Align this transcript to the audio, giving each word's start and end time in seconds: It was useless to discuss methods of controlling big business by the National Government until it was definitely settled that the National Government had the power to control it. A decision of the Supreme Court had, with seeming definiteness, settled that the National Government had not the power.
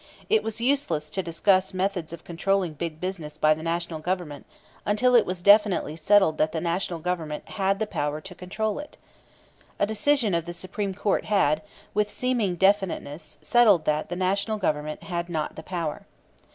It 0.29 0.41
was 0.41 0.59
useless 0.59 1.11
to 1.11 1.21
discuss 1.21 1.75
methods 1.75 2.11
of 2.11 2.23
controlling 2.23 2.73
big 2.73 2.99
business 2.99 3.37
by 3.37 3.53
the 3.53 3.61
National 3.61 3.99
Government 3.99 4.47
until 4.83 5.13
it 5.13 5.27
was 5.27 5.43
definitely 5.43 5.95
settled 5.95 6.39
that 6.39 6.53
the 6.53 6.59
National 6.59 6.97
Government 6.97 7.47
had 7.49 7.77
the 7.77 7.85
power 7.85 8.19
to 8.19 8.33
control 8.33 8.79
it. 8.79 8.97
A 9.77 9.85
decision 9.85 10.33
of 10.33 10.45
the 10.45 10.53
Supreme 10.55 10.95
Court 10.95 11.25
had, 11.25 11.61
with 11.93 12.09
seeming 12.09 12.55
definiteness, 12.55 13.37
settled 13.43 13.85
that 13.85 14.09
the 14.09 14.15
National 14.15 14.57
Government 14.57 15.03
had 15.03 15.29
not 15.29 15.55
the 15.55 15.61
power. 15.61 16.07